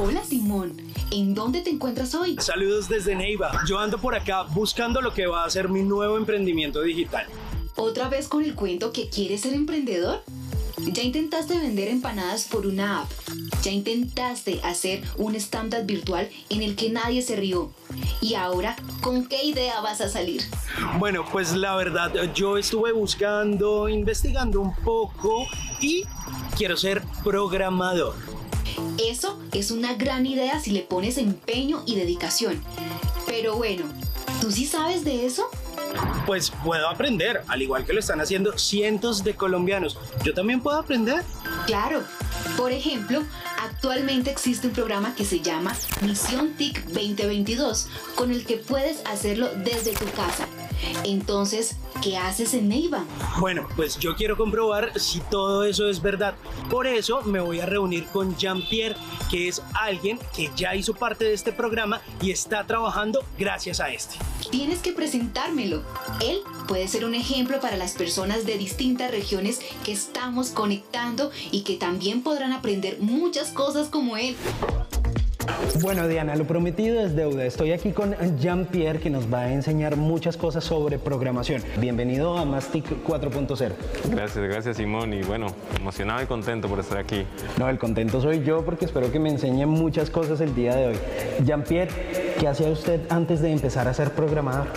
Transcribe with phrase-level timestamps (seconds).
[0.00, 0.76] Hola Simón,
[1.10, 2.36] ¿en dónde te encuentras hoy?
[2.38, 3.50] Saludos desde Neiva.
[3.66, 7.26] Yo ando por acá buscando lo que va a ser mi nuevo emprendimiento digital.
[7.74, 10.22] ¿Otra vez con el cuento que quieres ser emprendedor?
[10.78, 13.10] ¿Ya intentaste vender empanadas por una app?
[13.64, 17.72] ¿Ya intentaste hacer un stand-up virtual en el que nadie se rió?
[18.20, 20.42] ¿Y ahora con qué idea vas a salir?
[21.00, 25.44] Bueno, pues la verdad, yo estuve buscando, investigando un poco
[25.80, 26.04] y
[26.56, 28.37] quiero ser programador.
[28.98, 32.62] Eso es una gran idea si le pones empeño y dedicación.
[33.26, 33.84] Pero bueno,
[34.40, 35.48] ¿tú sí sabes de eso?
[36.26, 39.98] Pues puedo aprender, al igual que lo están haciendo cientos de colombianos.
[40.24, 41.22] ¿Yo también puedo aprender?
[41.66, 42.02] Claro.
[42.56, 43.22] Por ejemplo,
[43.62, 49.48] actualmente existe un programa que se llama Misión TIC 2022, con el que puedes hacerlo
[49.64, 50.46] desde tu casa.
[51.04, 53.04] Entonces, ¿qué haces en Neiva?
[53.38, 56.34] Bueno, pues yo quiero comprobar si todo eso es verdad.
[56.70, 58.96] Por eso me voy a reunir con Jean-Pierre,
[59.30, 63.90] que es alguien que ya hizo parte de este programa y está trabajando gracias a
[63.90, 64.16] este.
[64.50, 65.82] Tienes que presentármelo.
[66.20, 71.62] Él puede ser un ejemplo para las personas de distintas regiones que estamos conectando y
[71.62, 74.36] que también podrán aprender muchas cosas como él.
[75.82, 77.44] Bueno, Diana, lo prometido es deuda.
[77.44, 81.62] Estoy aquí con Jean-Pierre que nos va a enseñar muchas cosas sobre programación.
[81.78, 83.72] Bienvenido a Mastic 4.0.
[84.10, 85.12] Gracias, gracias Simón.
[85.12, 87.24] Y bueno, emocionado y contento por estar aquí.
[87.58, 90.88] No, el contento soy yo porque espero que me enseñe muchas cosas el día de
[90.88, 90.96] hoy.
[91.44, 91.90] Jean-Pierre,
[92.40, 94.68] ¿qué hacía usted antes de empezar a ser programador?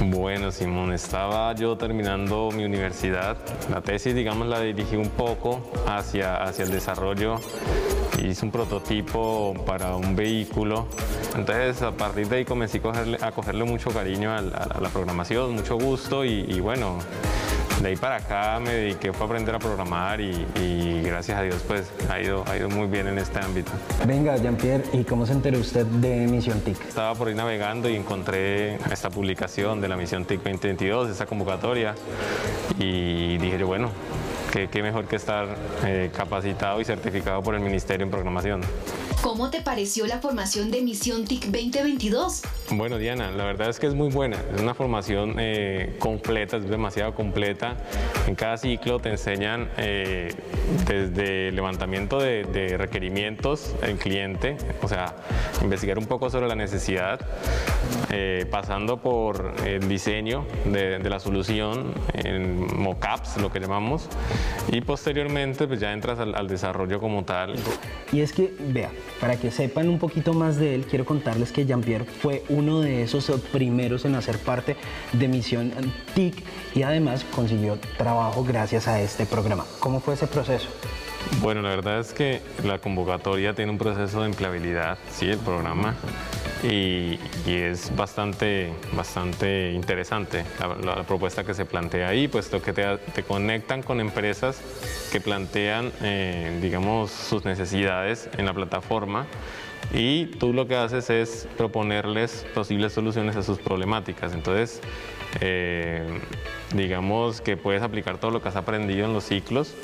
[0.00, 3.36] Bueno, Simón, estaba yo terminando mi universidad.
[3.70, 7.36] La tesis, digamos, la dirigí un poco hacia, hacia el desarrollo.
[8.22, 10.86] Hice un prototipo para un vehículo.
[11.36, 12.80] Entonces, a partir de ahí comencé
[13.20, 16.98] a cogerle, mucho cariño a, la, programación, mucho gusto y bueno,
[17.84, 21.62] de ahí para acá me dediqué a aprender a programar y, y, gracias a Dios
[21.68, 23.72] pues ha ido, ha ido muy bien en este ámbito.
[24.06, 26.80] Venga, Jean-Pierre, ¿y cómo se enteró usted de Misión TIC?
[26.80, 31.94] Estaba por ahí navegando y encontré esta publicación de la Misión TIC 2022, esta convocatoria
[32.78, 33.90] y dije yo, bueno,
[34.50, 35.46] qué, qué mejor que estar
[35.84, 38.62] eh, capacitado y certificado por el Ministerio en Programación.
[39.24, 42.42] ¿Cómo te pareció la formación de Misión TIC 2022?
[42.72, 44.36] Bueno, Diana, la verdad es que es muy buena.
[44.54, 47.78] Es una formación eh, completa, es demasiado completa.
[48.26, 50.28] En cada ciclo te enseñan eh,
[50.86, 55.16] desde levantamiento de, de requerimientos del cliente, o sea,
[55.62, 57.18] investigar un poco sobre la necesidad,
[58.10, 64.06] eh, pasando por el diseño de, de la solución, en mockups, lo que llamamos,
[64.70, 67.54] y posteriormente pues ya entras al, al desarrollo como tal.
[68.12, 71.66] Y es que, vea, para que sepan un poquito más de él, quiero contarles que
[71.66, 74.76] Jean-Pierre fue uno de esos primeros en hacer parte
[75.12, 75.72] de Misión
[76.14, 76.42] TIC
[76.74, 79.64] y además consiguió trabajo gracias a este programa.
[79.80, 80.68] ¿Cómo fue ese proceso?
[81.40, 85.94] Bueno, la verdad es que la convocatoria tiene un proceso de empleabilidad, sí, el programa,
[86.64, 90.44] y, es bastante, bastante interesante
[90.82, 94.60] la, propuesta que se plantea ahí, puesto que te, te conectan con empresas
[95.12, 99.26] que plantean, eh, digamos, sus necesidades en la plataforma
[99.92, 104.32] y tú lo que haces es proponerles posibles soluciones a sus problemáticas.
[104.32, 104.80] Entonces,
[105.40, 106.06] eh,
[106.74, 109.74] digamos que puedes aplicar todo lo que has aprendido en los ciclos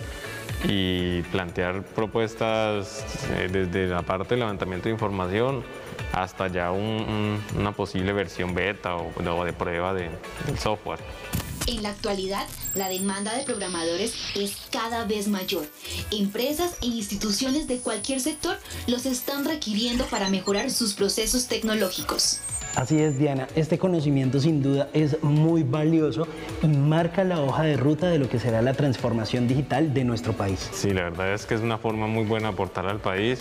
[0.64, 5.64] y plantear propuestas eh, desde la parte de levantamiento de información
[6.12, 10.10] hasta ya un, un, una posible versión beta o, o de prueba de,
[10.46, 11.00] del software.
[11.66, 15.64] En la actualidad, la demanda de programadores es cada vez mayor.
[16.10, 18.56] Empresas e instituciones de cualquier sector
[18.86, 22.40] los están requiriendo para mejorar sus procesos tecnológicos.
[22.74, 23.48] Así es, Diana.
[23.56, 26.26] Este conocimiento sin duda es muy valioso
[26.62, 30.32] y marca la hoja de ruta de lo que será la transformación digital de nuestro
[30.32, 30.70] país.
[30.72, 33.40] Sí, la verdad es que es una forma muy buena de aportar al país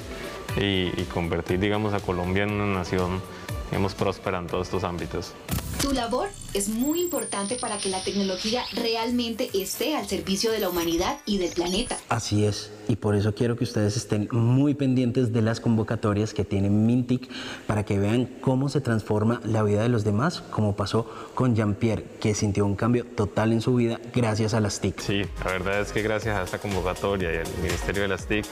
[0.57, 3.21] y, y convertir, digamos, a Colombia en una nación,
[3.69, 5.33] digamos, próspera en todos estos ámbitos.
[5.81, 10.69] Tu labor es muy importante para que la tecnología realmente esté al servicio de la
[10.69, 11.97] humanidad y del planeta.
[12.09, 16.43] Así es, y por eso quiero que ustedes estén muy pendientes de las convocatorias que
[16.43, 17.29] tiene Mintic
[17.67, 21.05] para que vean cómo se transforma la vida de los demás, como pasó
[21.35, 24.99] con Jean-Pierre, que sintió un cambio total en su vida gracias a las TIC.
[24.99, 28.45] Sí, la verdad es que gracias a esta convocatoria y al Ministerio de las TIC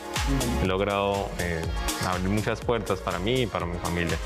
[0.63, 1.63] he logrado eh,
[2.07, 4.17] abrir muchas puertas para mí y para mi familia.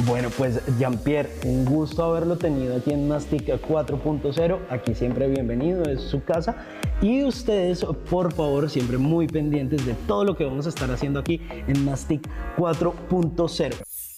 [0.00, 4.58] Bueno, pues Jean-Pierre, un gusto haberlo tenido aquí en Mastic 4.0.
[4.68, 6.56] Aquí siempre bienvenido, es su casa.
[7.02, 11.20] Y ustedes, por favor, siempre muy pendientes de todo lo que vamos a estar haciendo
[11.20, 14.13] aquí en Mastic 4.0.